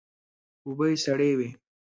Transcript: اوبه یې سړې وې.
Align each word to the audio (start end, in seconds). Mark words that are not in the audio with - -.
اوبه 0.65 0.85
یې 0.91 0.97
سړې 1.05 1.31
وې. 1.37 1.49